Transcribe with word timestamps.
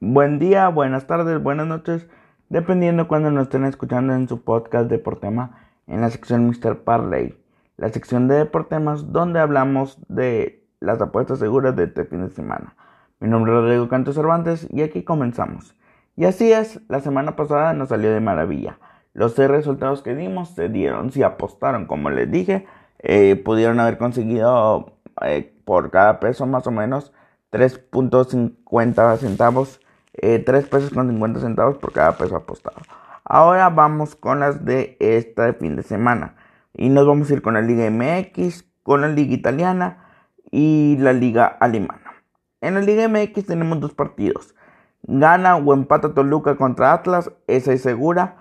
Buen 0.00 0.40
día, 0.40 0.68
buenas 0.68 1.06
tardes, 1.06 1.40
buenas 1.40 1.68
noches, 1.68 2.08
dependiendo 2.48 3.06
cuando 3.06 3.30
nos 3.30 3.44
estén 3.44 3.64
escuchando 3.64 4.12
en 4.12 4.28
su 4.28 4.42
podcast 4.42 4.90
de 4.90 4.96
Deportema 4.96 5.56
en 5.86 6.00
la 6.00 6.10
sección 6.10 6.46
Mr. 6.48 6.82
Parley, 6.82 7.38
la 7.76 7.88
sección 7.90 8.26
de 8.26 8.34
Deportemas 8.34 9.12
donde 9.12 9.38
hablamos 9.38 9.98
de 10.08 10.66
las 10.80 11.00
apuestas 11.00 11.38
seguras 11.38 11.76
de 11.76 11.84
este 11.84 12.04
fin 12.04 12.26
de 12.26 12.30
semana. 12.30 12.74
Mi 13.20 13.28
nombre 13.28 13.52
es 13.52 13.58
Rodrigo 13.60 13.88
Canto 13.88 14.12
Cervantes 14.12 14.66
y 14.70 14.82
aquí 14.82 15.04
comenzamos. 15.04 15.76
Y 16.16 16.24
así 16.24 16.52
es, 16.52 16.80
la 16.88 17.00
semana 17.00 17.36
pasada 17.36 17.72
nos 17.72 17.90
salió 17.90 18.12
de 18.12 18.20
maravilla. 18.20 18.78
Los 19.12 19.34
seis 19.34 19.48
resultados 19.48 20.02
que 20.02 20.16
dimos 20.16 20.50
se 20.50 20.68
dieron, 20.68 21.12
si 21.12 21.22
apostaron 21.22 21.86
como 21.86 22.10
les 22.10 22.28
dije, 22.30 22.66
eh, 22.98 23.36
pudieron 23.36 23.78
haber 23.78 23.96
conseguido 23.96 24.96
eh, 25.22 25.54
por 25.64 25.92
cada 25.92 26.18
peso 26.18 26.46
más 26.46 26.66
o 26.66 26.72
menos 26.72 27.12
3.50 27.52 29.16
centavos, 29.18 29.80
3 30.20 30.48
eh, 30.48 30.68
pesos 30.68 30.90
con 30.90 31.08
50 31.08 31.40
centavos 31.40 31.78
por 31.78 31.92
cada 31.92 32.16
peso 32.16 32.36
apostado. 32.36 32.76
Ahora 33.24 33.70
vamos 33.70 34.14
con 34.14 34.40
las 34.40 34.64
de 34.64 34.96
este 35.00 35.52
fin 35.54 35.76
de 35.76 35.82
semana. 35.82 36.36
Y 36.74 36.88
nos 36.88 37.06
vamos 37.06 37.30
a 37.30 37.34
ir 37.34 37.42
con 37.42 37.54
la 37.54 37.62
Liga 37.62 37.88
MX, 37.90 38.64
con 38.82 39.00
la 39.00 39.08
Liga 39.08 39.34
Italiana 39.34 40.04
y 40.50 40.96
la 40.98 41.12
Liga 41.12 41.46
Alemana. 41.46 42.12
En 42.60 42.74
la 42.74 42.80
Liga 42.80 43.08
MX 43.08 43.46
tenemos 43.46 43.80
dos 43.80 43.94
partidos. 43.94 44.54
Gana 45.02 45.56
o 45.56 45.74
empata 45.74 46.14
Toluca 46.14 46.56
contra 46.56 46.92
Atlas, 46.92 47.30
esa 47.46 47.72
es 47.72 47.82
segura. 47.82 48.36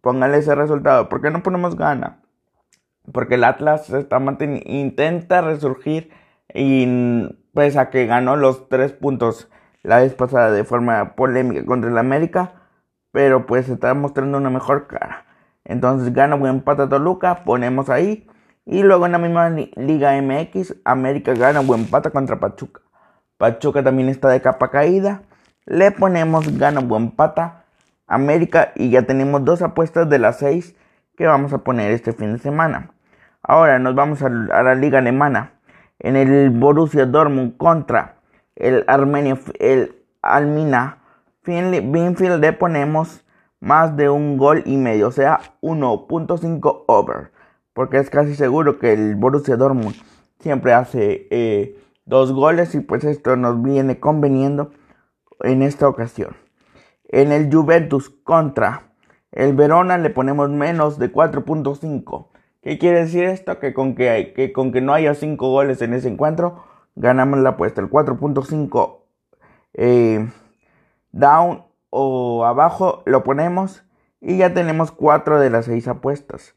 Póngale 0.00 0.38
ese 0.38 0.54
resultado. 0.54 1.08
¿Por 1.08 1.20
qué 1.20 1.30
no 1.30 1.42
ponemos 1.42 1.76
gana? 1.76 2.20
Porque 3.12 3.34
el 3.34 3.44
Atlas 3.44 3.90
está 3.90 4.18
intenta 4.64 5.40
resurgir 5.42 6.10
y 6.52 7.28
pese 7.54 7.78
a 7.78 7.90
que 7.90 8.06
ganó 8.06 8.36
los 8.36 8.68
tres 8.68 8.92
puntos 8.92 9.50
la 9.84 9.98
vez 9.98 10.14
pasada 10.14 10.50
de 10.50 10.64
forma 10.64 11.14
polémica 11.14 11.64
contra 11.64 11.90
el 11.90 11.98
América, 11.98 12.52
pero 13.12 13.46
pues 13.46 13.68
está 13.68 13.94
mostrando 13.94 14.38
una 14.38 14.50
mejor 14.50 14.88
cara. 14.88 15.26
Entonces 15.64 16.12
gana 16.12 16.34
buen 16.34 16.56
empate 16.56 16.86
Toluca, 16.88 17.44
ponemos 17.44 17.88
ahí. 17.90 18.26
Y 18.66 18.82
luego 18.82 19.06
en 19.06 19.12
la 19.12 19.18
misma 19.18 19.50
Liga 19.50 20.20
MX, 20.20 20.76
América 20.84 21.34
gana 21.34 21.60
buen 21.60 21.82
empate 21.82 22.10
contra 22.10 22.40
Pachuca. 22.40 22.80
Pachuca 23.36 23.84
también 23.84 24.08
está 24.08 24.28
de 24.30 24.40
capa 24.40 24.70
caída. 24.70 25.22
Le 25.66 25.90
ponemos 25.90 26.58
gana 26.58 26.80
buen 26.80 27.10
pata 27.10 27.64
América 28.06 28.72
y 28.74 28.90
ya 28.90 29.02
tenemos 29.02 29.44
dos 29.44 29.60
apuestas 29.62 30.08
de 30.08 30.18
las 30.18 30.38
seis 30.38 30.74
que 31.16 31.26
vamos 31.26 31.52
a 31.52 31.58
poner 31.58 31.92
este 31.92 32.14
fin 32.14 32.32
de 32.32 32.38
semana. 32.38 32.90
Ahora 33.42 33.78
nos 33.78 33.94
vamos 33.94 34.22
a 34.22 34.30
la 34.30 34.74
liga 34.74 34.98
alemana 34.98 35.52
en 35.98 36.16
el 36.16 36.50
Borussia 36.50 37.04
Dortmund 37.04 37.58
contra 37.58 38.16
el 38.56 38.84
Armenio, 38.86 39.38
el 39.58 39.96
Almina 40.22 40.98
Binfield 41.46 42.40
le 42.40 42.52
ponemos 42.52 43.24
más 43.60 43.96
de 43.96 44.10
un 44.10 44.36
gol 44.36 44.62
y 44.66 44.76
medio, 44.76 45.08
o 45.08 45.12
sea, 45.12 45.40
1.5 45.62 46.84
over, 46.86 47.32
porque 47.72 47.98
es 47.98 48.10
casi 48.10 48.34
seguro 48.34 48.78
que 48.78 48.92
el 48.92 49.16
Borussia 49.16 49.56
Dortmund 49.56 49.94
siempre 50.38 50.72
hace 50.72 51.26
eh, 51.30 51.78
dos 52.04 52.32
goles 52.32 52.74
y 52.74 52.80
pues 52.80 53.04
esto 53.04 53.36
nos 53.36 53.62
viene 53.62 54.00
conveniendo 54.00 54.70
en 55.40 55.62
esta 55.62 55.88
ocasión. 55.88 56.36
En 57.08 57.32
el 57.32 57.52
Juventus 57.52 58.10
contra 58.10 58.92
el 59.32 59.54
Verona 59.54 59.98
le 59.98 60.10
ponemos 60.10 60.50
menos 60.50 60.98
de 60.98 61.12
4.5. 61.12 62.28
¿Qué 62.62 62.78
quiere 62.78 63.00
decir 63.00 63.24
esto? 63.24 63.58
Que 63.58 63.74
con 63.74 63.94
que, 63.94 64.32
que 64.34 64.52
con 64.52 64.72
que 64.72 64.80
no 64.80 64.94
haya 64.94 65.14
5 65.14 65.50
goles 65.50 65.82
en 65.82 65.92
ese 65.92 66.08
encuentro, 66.08 66.64
ganamos 66.94 67.40
la 67.40 67.50
apuesta. 67.50 67.80
El 67.80 67.90
4.5 67.90 68.98
eh, 69.74 70.30
down 71.12 71.64
o 71.90 72.44
abajo 72.44 73.02
lo 73.06 73.22
ponemos 73.24 73.84
y 74.20 74.38
ya 74.38 74.54
tenemos 74.54 74.90
4 74.90 75.40
de 75.40 75.50
las 75.50 75.66
6 75.66 75.88
apuestas. 75.88 76.54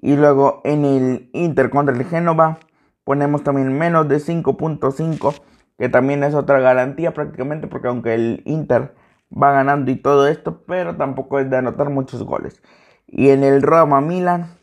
Y 0.00 0.16
luego 0.16 0.60
en 0.64 0.84
el 0.84 1.30
Inter 1.32 1.70
contra 1.70 1.94
el 1.94 2.04
Génova 2.04 2.58
ponemos 3.04 3.42
también 3.42 3.76
menos 3.76 4.08
de 4.08 4.16
5.5, 4.16 5.40
que 5.78 5.88
también 5.88 6.22
es 6.22 6.34
otra 6.34 6.60
garantía 6.60 7.14
prácticamente 7.14 7.66
porque 7.66 7.88
aunque 7.88 8.14
el 8.14 8.42
Inter 8.44 8.94
va 9.30 9.52
ganando 9.52 9.90
y 9.90 9.96
todo 9.96 10.26
esto, 10.26 10.62
pero 10.66 10.96
tampoco 10.96 11.38
es 11.38 11.50
de 11.50 11.56
anotar 11.56 11.90
muchos 11.90 12.22
goles. 12.22 12.62
Y 13.06 13.30
en 13.30 13.42
el 13.42 13.62
Roma 13.62 14.00
Milan 14.00 14.58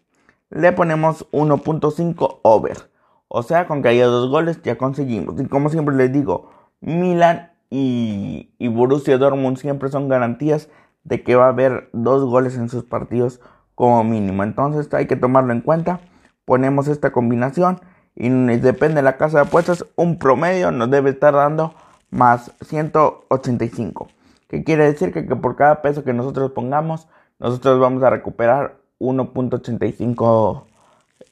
le 0.50 0.72
ponemos 0.72 1.29
1.5 1.31 2.40
over. 2.44 2.94
O 3.38 3.44
sea, 3.44 3.68
con 3.68 3.81
que 3.81 3.90
haya 3.90 4.06
dos 4.06 4.29
goles 4.29 4.62
ya 4.63 4.78
conseguimos. 4.78 5.35
Y 5.41 5.46
como 5.47 5.68
siempre 5.68 5.94
les 5.94 6.09
digo, 6.09 6.51
Milan 6.79 7.51
y, 7.69 8.50
Borussia 8.69 9.18
Dortmund 9.18 9.57
siempre 9.57 9.90
son 9.90 10.07
garantías 10.07 10.69
de 11.03 11.22
que 11.22 11.35
va 11.35 11.47
a 11.47 11.50
haber 11.50 11.90
dos 11.91 12.23
goles 12.23 12.56
en 12.56 12.69
sus 12.69 12.85
partidos 12.85 13.41
como 13.75 14.06
mínimo. 14.06 14.44
Entonces 14.44 14.94
hay 14.94 15.07
que 15.07 15.18
tomarlo 15.18 15.51
en 15.51 15.59
cuenta. 15.59 16.00
Ponemos 16.46 16.88
esta 16.88 17.12
combinación 17.12 17.81
y 18.16 18.29
depende 18.29 18.96
de 18.96 19.01
la 19.01 19.18
casa 19.18 19.40
de 19.40 19.47
apuestas, 19.47 19.85
un 19.97 20.17
promedio 20.17 20.72
nos 20.72 20.90
debe 20.90 21.09
estar 21.09 21.34
dando 21.34 21.73
más 22.12 22.53
185. 22.62 24.07
¿Qué 24.47 24.63
quiere 24.63 24.85
decir? 24.85 25.12
Que, 25.12 25.28
que 25.28 25.35
por 25.35 25.57
cada 25.57 25.81
peso 25.81 26.06
que 26.06 26.13
nosotros 26.13 26.53
pongamos, 26.53 27.09
nosotros 27.40 27.81
vamos 27.81 28.02
a 28.02 28.12
recuperar 28.12 28.78
1.85, 29.02 30.63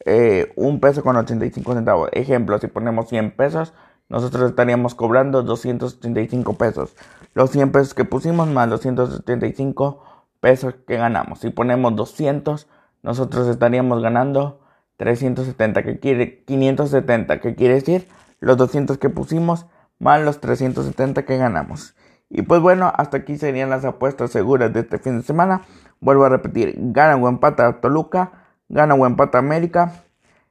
eh, 0.06 0.52
un 0.56 0.80
peso 0.80 1.04
con 1.04 1.16
85 1.16 1.74
centavos. 1.74 2.10
Ejemplo, 2.14 2.60
si 2.60 2.68
ponemos 2.68 3.10
100 3.10 3.32
pesos, 3.32 3.74
nosotros 4.10 4.50
estaríamos 4.50 4.96
cobrando 4.96 5.44
285 5.44 6.58
pesos. 6.58 6.96
Los 7.34 7.52
100 7.52 7.72
pesos 7.72 7.94
que 7.94 8.06
pusimos 8.06 8.48
más 8.48 8.70
los 8.70 8.82
175 8.82 10.04
pesos 10.40 10.76
que 10.86 10.98
ganamos. 10.98 11.40
Si 11.40 11.50
ponemos 11.50 11.96
200, 11.96 12.68
nosotros 13.02 13.48
estaríamos 13.48 14.02
ganando 14.02 14.60
370, 14.98 15.84
que 15.84 16.00
quiere 16.00 16.44
570, 16.44 17.40
que 17.40 17.56
quiere 17.56 17.76
decir 17.76 18.08
los 18.40 18.58
200 18.58 18.98
que 18.98 19.10
pusimos 19.10 19.66
más 20.00 20.22
los 20.22 20.42
370 20.42 21.24
que 21.26 21.38
ganamos. 21.38 21.96
Y 22.30 22.42
pues 22.42 22.62
bueno, 22.62 22.92
hasta 22.96 23.18
aquí 23.18 23.38
serían 23.38 23.70
las 23.70 23.86
apuestas 23.86 24.32
seguras 24.32 24.74
de 24.74 24.82
este 24.82 25.00
fin 25.00 25.18
de 25.18 25.24
semana. 25.24 25.62
Vuelvo 26.00 26.26
a 26.26 26.30
repetir, 26.30 26.76
gana 26.78 27.16
o 27.16 27.30
empata 27.30 27.80
Toluca, 27.80 28.43
gana 28.74 28.96
o 28.96 29.06
empata 29.06 29.38
América, 29.38 29.94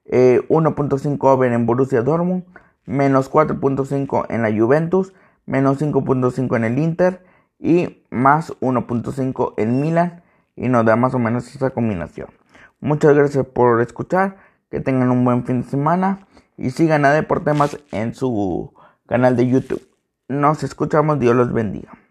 1.5 0.06 1.12
eh, 1.12 1.16
over 1.20 1.52
en 1.52 1.66
Borussia 1.66 2.02
Dortmund, 2.02 2.44
menos 2.86 3.30
4.5 3.30 4.26
en 4.28 4.42
la 4.42 4.50
Juventus, 4.50 5.12
menos 5.44 5.80
5.5 5.80 6.56
en 6.56 6.64
el 6.64 6.78
Inter 6.78 7.24
y 7.58 8.04
más 8.10 8.52
1.5 8.60 9.54
en 9.56 9.80
Milan 9.80 10.22
y 10.56 10.68
nos 10.68 10.84
da 10.84 10.96
más 10.96 11.14
o 11.14 11.18
menos 11.18 11.54
esa 11.54 11.70
combinación. 11.70 12.28
Muchas 12.80 13.14
gracias 13.14 13.46
por 13.46 13.80
escuchar, 13.80 14.36
que 14.70 14.80
tengan 14.80 15.10
un 15.10 15.24
buen 15.24 15.44
fin 15.44 15.62
de 15.62 15.68
semana 15.68 16.26
y 16.56 16.70
sigan 16.70 17.04
a 17.04 17.12
Deportemas 17.12 17.78
en 17.90 18.14
su 18.14 18.72
canal 19.06 19.36
de 19.36 19.48
YouTube. 19.48 19.82
Nos 20.28 20.62
escuchamos, 20.62 21.18
Dios 21.18 21.36
los 21.36 21.52
bendiga. 21.52 22.01